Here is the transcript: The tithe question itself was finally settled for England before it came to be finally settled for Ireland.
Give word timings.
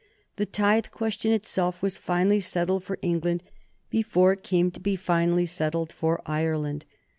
The 0.37 0.47
tithe 0.47 0.87
question 0.87 1.31
itself 1.31 1.79
was 1.83 1.95
finally 1.95 2.39
settled 2.39 2.83
for 2.83 2.97
England 3.03 3.43
before 3.91 4.33
it 4.33 4.41
came 4.41 4.71
to 4.71 4.79
be 4.79 4.95
finally 4.95 5.45
settled 5.45 5.91
for 5.91 6.23
Ireland. 6.25 6.85